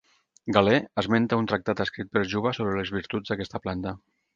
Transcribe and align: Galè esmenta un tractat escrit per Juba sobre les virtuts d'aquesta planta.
Galè 0.55 0.73
esmenta 1.01 1.39
un 1.43 1.51
tractat 1.53 1.85
escrit 1.87 2.13
per 2.19 2.27
Juba 2.35 2.57
sobre 2.63 2.77
les 2.83 2.97
virtuts 3.01 3.33
d'aquesta 3.33 3.67
planta. 3.69 3.99